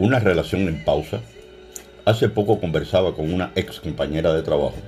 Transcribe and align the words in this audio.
Una 0.00 0.18
relación 0.18 0.62
en 0.62 0.82
pausa. 0.82 1.20
Hace 2.06 2.30
poco 2.30 2.58
conversaba 2.58 3.14
con 3.14 3.30
una 3.30 3.52
ex 3.54 3.80
compañera 3.80 4.32
de 4.32 4.42
trabajo. 4.42 4.78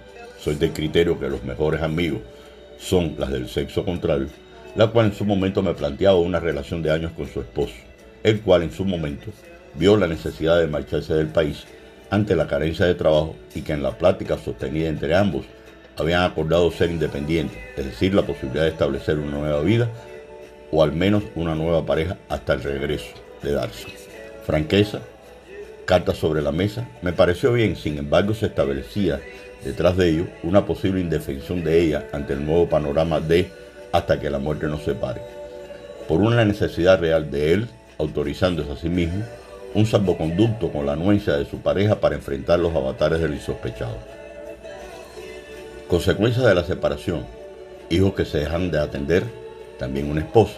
Soy 0.40 0.54
de 0.54 0.72
criterio 0.72 1.20
que 1.20 1.28
los 1.28 1.44
mejores 1.44 1.82
amigos 1.82 2.22
son 2.78 3.16
las 3.18 3.30
del 3.30 3.46
sexo 3.50 3.84
contrario, 3.84 4.28
la 4.74 4.86
cual 4.86 5.06
en 5.08 5.12
su 5.12 5.26
momento 5.26 5.62
me 5.62 5.74
planteaba 5.74 6.18
una 6.18 6.40
relación 6.40 6.80
de 6.80 6.92
años 6.92 7.12
con 7.12 7.28
su 7.28 7.42
esposo, 7.42 7.74
el 8.22 8.40
cual 8.40 8.62
en 8.62 8.72
su 8.72 8.86
momento 8.86 9.26
vio 9.74 9.98
la 9.98 10.06
necesidad 10.06 10.58
de 10.58 10.66
marcharse 10.66 11.12
del 11.12 11.28
país 11.28 11.64
ante 12.08 12.34
la 12.34 12.46
carencia 12.46 12.86
de 12.86 12.94
trabajo 12.94 13.36
y 13.54 13.60
que 13.60 13.74
en 13.74 13.82
la 13.82 13.98
plática 13.98 14.38
sostenida 14.38 14.88
entre 14.88 15.14
ambos 15.14 15.44
habían 15.98 16.22
acordado 16.22 16.70
ser 16.70 16.90
independientes, 16.90 17.58
es 17.76 17.84
decir, 17.84 18.14
la 18.14 18.22
posibilidad 18.22 18.64
de 18.64 18.70
establecer 18.70 19.18
una 19.18 19.36
nueva 19.36 19.60
vida 19.60 19.90
o 20.70 20.82
al 20.82 20.92
menos 20.92 21.22
una 21.34 21.54
nueva 21.54 21.84
pareja 21.84 22.16
hasta 22.30 22.54
el 22.54 22.62
regreso 22.62 23.12
de 23.42 23.52
Darcy. 23.52 24.01
Franqueza, 24.44 25.00
cartas 25.84 26.16
sobre 26.16 26.42
la 26.42 26.52
mesa, 26.52 26.88
me 27.02 27.12
pareció 27.12 27.52
bien, 27.52 27.76
sin 27.76 27.98
embargo 27.98 28.34
se 28.34 28.46
establecía 28.46 29.20
detrás 29.64 29.96
de 29.96 30.08
ello 30.08 30.26
una 30.42 30.66
posible 30.66 31.00
indefensión 31.00 31.62
de 31.62 31.80
ella 31.80 32.08
ante 32.12 32.32
el 32.32 32.44
nuevo 32.44 32.68
panorama 32.68 33.20
de 33.20 33.50
hasta 33.92 34.18
que 34.18 34.30
la 34.30 34.38
muerte 34.38 34.66
nos 34.66 34.82
separe, 34.82 35.20
por 36.08 36.20
una 36.20 36.44
necesidad 36.44 36.98
real 37.00 37.30
de 37.30 37.52
él, 37.52 37.68
autorizándose 37.98 38.72
a 38.72 38.76
sí 38.76 38.88
mismo, 38.88 39.24
un 39.74 39.86
salvoconducto 39.86 40.70
con 40.70 40.86
la 40.86 40.92
anuencia 40.92 41.34
de 41.34 41.46
su 41.46 41.58
pareja 41.58 42.00
para 42.00 42.14
enfrentar 42.14 42.58
los 42.58 42.74
avatares 42.74 43.20
del 43.20 43.34
insospechado. 43.34 43.96
Consecuencia 45.88 46.42
de 46.42 46.54
la 46.54 46.64
separación, 46.64 47.26
hijos 47.90 48.14
que 48.14 48.24
se 48.24 48.38
dejan 48.38 48.70
de 48.70 48.80
atender, 48.80 49.24
también 49.78 50.10
una 50.10 50.20
esposa, 50.20 50.54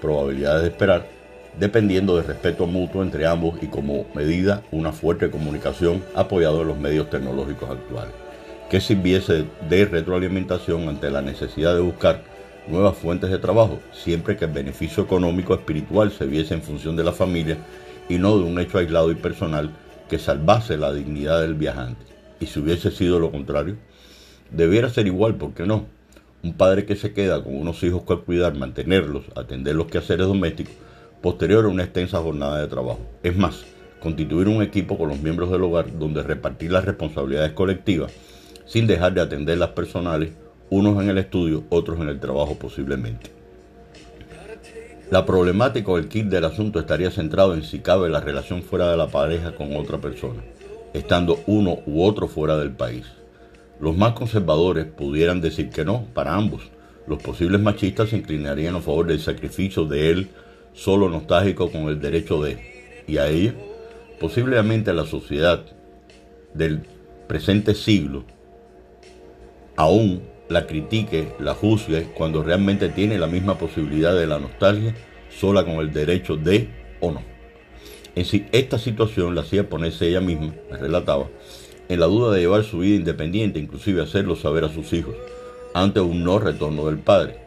probabilidades 0.00 0.62
de 0.62 0.68
esperar, 0.68 1.19
dependiendo 1.58 2.16
del 2.16 2.26
respeto 2.26 2.66
mutuo 2.66 3.02
entre 3.02 3.26
ambos 3.26 3.62
y 3.62 3.66
como 3.66 4.06
medida 4.14 4.62
una 4.70 4.92
fuerte 4.92 5.30
comunicación 5.30 6.02
apoyado 6.14 6.62
en 6.62 6.68
los 6.68 6.78
medios 6.78 7.10
tecnológicos 7.10 7.70
actuales, 7.70 8.12
que 8.70 8.80
sirviese 8.80 9.44
de 9.68 9.84
retroalimentación 9.84 10.88
ante 10.88 11.10
la 11.10 11.22
necesidad 11.22 11.74
de 11.74 11.80
buscar 11.80 12.22
nuevas 12.68 12.96
fuentes 12.96 13.30
de 13.30 13.38
trabajo, 13.38 13.80
siempre 13.92 14.36
que 14.36 14.44
el 14.44 14.52
beneficio 14.52 15.02
económico 15.02 15.54
espiritual 15.54 16.12
se 16.12 16.26
viese 16.26 16.54
en 16.54 16.62
función 16.62 16.96
de 16.96 17.04
la 17.04 17.12
familia 17.12 17.58
y 18.08 18.18
no 18.18 18.38
de 18.38 18.44
un 18.44 18.58
hecho 18.58 18.78
aislado 18.78 19.10
y 19.10 19.16
personal 19.16 19.70
que 20.08 20.18
salvase 20.18 20.76
la 20.76 20.92
dignidad 20.92 21.40
del 21.40 21.54
viajante. 21.54 22.04
Y 22.40 22.46
si 22.46 22.60
hubiese 22.60 22.90
sido 22.90 23.18
lo 23.18 23.30
contrario, 23.30 23.76
debiera 24.50 24.88
ser 24.88 25.06
igual, 25.06 25.36
¿por 25.36 25.52
qué 25.52 25.66
no? 25.66 25.86
Un 26.42 26.54
padre 26.54 26.86
que 26.86 26.96
se 26.96 27.12
queda 27.12 27.42
con 27.42 27.54
unos 27.54 27.82
hijos 27.82 28.02
que 28.02 28.16
cuidar, 28.16 28.56
mantenerlos, 28.56 29.24
atender 29.36 29.76
los 29.76 29.86
quehaceres 29.86 30.26
domésticos, 30.26 30.74
posterior 31.20 31.64
a 31.64 31.68
una 31.68 31.84
extensa 31.84 32.18
jornada 32.18 32.60
de 32.60 32.68
trabajo. 32.68 33.00
Es 33.22 33.36
más, 33.36 33.64
constituir 34.00 34.48
un 34.48 34.62
equipo 34.62 34.96
con 34.96 35.08
los 35.08 35.20
miembros 35.20 35.50
del 35.50 35.62
hogar 35.62 35.98
donde 35.98 36.22
repartir 36.22 36.72
las 36.72 36.84
responsabilidades 36.84 37.52
colectivas 37.52 38.12
sin 38.70 38.86
dejar 38.86 39.12
de 39.14 39.20
atender 39.20 39.58
las 39.58 39.70
personales, 39.70 40.30
unos 40.70 41.02
en 41.02 41.10
el 41.10 41.18
estudio, 41.18 41.64
otros 41.70 41.98
en 41.98 42.08
el 42.08 42.20
trabajo 42.20 42.54
posiblemente. 42.54 43.32
La 45.10 45.26
problemática 45.26 45.90
o 45.90 45.98
el 45.98 46.06
kit 46.06 46.26
del 46.26 46.44
asunto 46.44 46.78
estaría 46.78 47.10
centrado 47.10 47.54
en 47.54 47.64
si 47.64 47.80
cabe 47.80 48.08
la 48.08 48.20
relación 48.20 48.62
fuera 48.62 48.88
de 48.88 48.96
la 48.96 49.08
pareja 49.08 49.56
con 49.56 49.74
otra 49.74 49.98
persona, 49.98 50.40
estando 50.94 51.40
uno 51.48 51.80
u 51.84 52.04
otro 52.04 52.28
fuera 52.28 52.56
del 52.58 52.70
país. 52.70 53.06
Los 53.80 53.96
más 53.96 54.12
conservadores 54.12 54.84
pudieran 54.84 55.40
decir 55.40 55.70
que 55.70 55.84
no, 55.84 56.04
para 56.14 56.36
ambos. 56.36 56.62
Los 57.08 57.20
posibles 57.20 57.60
machistas 57.60 58.10
se 58.10 58.18
inclinarían 58.18 58.76
a 58.76 58.80
favor 58.80 59.08
del 59.08 59.18
sacrificio 59.18 59.84
de 59.84 60.10
él, 60.10 60.28
solo 60.80 61.10
nostálgico 61.10 61.70
con 61.70 61.88
el 61.88 62.00
derecho 62.00 62.42
de, 62.42 63.04
y 63.06 63.18
a 63.18 63.28
ella, 63.28 63.54
posiblemente 64.18 64.94
la 64.94 65.04
sociedad 65.04 65.64
del 66.54 66.80
presente 67.28 67.74
siglo, 67.74 68.24
aún 69.76 70.22
la 70.48 70.66
critique, 70.66 71.32
la 71.38 71.54
juzgue, 71.54 72.08
cuando 72.14 72.42
realmente 72.42 72.88
tiene 72.88 73.18
la 73.18 73.26
misma 73.26 73.58
posibilidad 73.58 74.14
de 74.14 74.26
la 74.26 74.38
nostalgia, 74.38 74.94
sola 75.28 75.64
con 75.64 75.74
el 75.74 75.92
derecho 75.92 76.36
de 76.36 76.68
o 77.00 77.12
no. 77.12 77.22
En 78.16 78.24
sí, 78.24 78.46
esta 78.50 78.78
situación 78.78 79.34
la 79.34 79.42
hacía 79.42 79.68
ponerse 79.68 80.08
ella 80.08 80.20
misma, 80.20 80.54
me 80.70 80.78
relataba, 80.78 81.28
en 81.88 82.00
la 82.00 82.06
duda 82.06 82.32
de 82.32 82.40
llevar 82.40 82.64
su 82.64 82.78
vida 82.78 82.96
independiente, 82.96 83.58
inclusive 83.58 84.02
hacerlo 84.02 84.34
saber 84.34 84.64
a 84.64 84.72
sus 84.72 84.92
hijos, 84.94 85.14
ante 85.74 86.00
un 86.00 86.24
no 86.24 86.38
retorno 86.38 86.86
del 86.86 86.98
padre. 86.98 87.38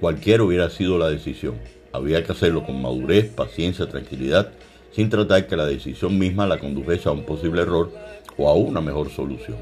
Cualquiera 0.00 0.42
hubiera 0.42 0.70
sido 0.70 0.98
la 0.98 1.08
decisión. 1.08 1.54
Había 1.92 2.24
que 2.24 2.32
hacerlo 2.32 2.64
con 2.64 2.80
madurez, 2.80 3.30
paciencia, 3.30 3.86
tranquilidad, 3.86 4.50
sin 4.92 5.10
tratar 5.10 5.46
que 5.46 5.56
la 5.56 5.66
decisión 5.66 6.18
misma 6.18 6.46
la 6.46 6.58
condujese 6.58 7.08
a 7.08 7.12
un 7.12 7.24
posible 7.24 7.62
error 7.62 7.92
o 8.36 8.48
a 8.48 8.54
una 8.54 8.80
mejor 8.80 9.10
solución. 9.10 9.58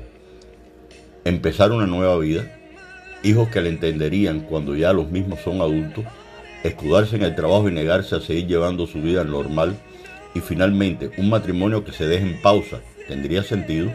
Empezar 1.25 1.73
una 1.73 1.87
nueva 1.87 2.19
vida 2.19 2.57
hijos 3.23 3.49
que 3.49 3.61
le 3.61 3.69
entenderían 3.69 4.41
cuando 4.41 4.75
ya 4.75 4.93
los 4.93 5.11
mismos 5.11 5.41
son 5.41 5.61
adultos, 5.61 6.05
escudarse 6.65 7.17
en 7.17 7.23
el 7.23 7.35
trabajo 7.35 7.69
y 7.69 7.73
negarse 7.73 8.17
a 8.17 8.21
seguir 8.21 8.47
llevando 8.47 8.87
su 8.87 9.01
vida 9.01 9.25
normal, 9.25 9.77
y 10.35 10.41
finalmente 10.41 11.11
un 11.19 11.29
matrimonio 11.29 11.85
que 11.85 11.93
se 11.93 12.07
deje 12.07 12.25
en 12.25 12.41
pausa, 12.41 12.81
¿tendría 13.09 13.43
sentido? 13.43 13.91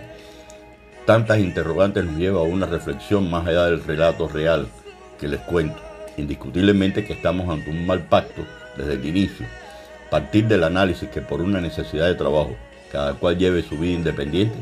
Tantas 1.06 1.40
interrogantes 1.40 2.04
nos 2.04 2.18
lleva 2.18 2.42
a 2.42 2.44
una 2.44 2.66
reflexión 2.66 3.30
más 3.30 3.48
allá 3.48 3.66
del 3.66 3.84
relato 3.84 4.28
real 4.28 4.68
que 5.20 5.28
les 5.28 5.40
cuento. 5.42 5.85
Indiscutiblemente 6.18 7.06
que 7.06 7.14
estamos 7.14 7.50
ante 7.50 7.70
un 7.70 7.86
mal 7.86 8.04
pacto 8.08 8.46
desde 8.78 8.94
el 8.94 9.06
inicio. 9.06 9.46
Partir 10.10 10.48
del 10.48 10.64
análisis 10.64 11.10
que 11.10 11.22
por 11.22 11.42
una 11.42 11.60
necesidad 11.62 12.08
de 12.08 12.16
trabajo 12.16 12.56
cada 12.92 13.14
cual 13.16 13.38
lleve 13.38 13.62
su 13.62 13.78
vida 13.78 13.94
independiente, 13.94 14.56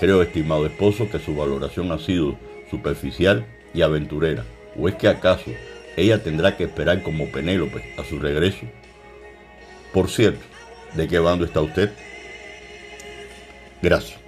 creo, 0.00 0.22
estimado 0.22 0.66
esposo, 0.66 1.10
que 1.10 1.18
su 1.18 1.36
valoración 1.36 1.92
ha 1.92 1.98
sido 1.98 2.38
superficial 2.70 3.44
y 3.74 3.82
aventurera? 3.82 4.44
¿O 4.78 4.88
es 4.88 4.94
que 4.94 5.08
acaso 5.08 5.50
ella 5.96 6.22
tendrá 6.22 6.56
que 6.56 6.64
esperar 6.64 7.02
como 7.02 7.30
Penélope 7.30 7.94
a 7.98 8.04
su 8.04 8.18
regreso? 8.18 8.66
Por 9.92 10.08
cierto, 10.08 10.44
¿de 10.94 11.06
qué 11.08 11.18
bando 11.18 11.44
está 11.44 11.60
usted? 11.60 11.92
Gracias. 13.82 14.23